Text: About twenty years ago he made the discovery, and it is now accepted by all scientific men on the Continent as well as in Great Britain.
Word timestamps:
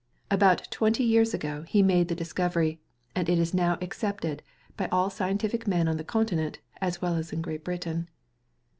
About 0.31 0.67
twenty 0.71 1.03
years 1.03 1.31
ago 1.31 1.61
he 1.67 1.83
made 1.83 2.07
the 2.07 2.15
discovery, 2.15 2.81
and 3.15 3.29
it 3.29 3.37
is 3.37 3.53
now 3.53 3.77
accepted 3.83 4.41
by 4.75 4.87
all 4.87 5.11
scientific 5.11 5.67
men 5.67 5.87
on 5.87 5.97
the 5.97 6.03
Continent 6.03 6.57
as 6.81 7.03
well 7.03 7.13
as 7.13 7.31
in 7.31 7.43
Great 7.43 7.63
Britain. 7.63 8.09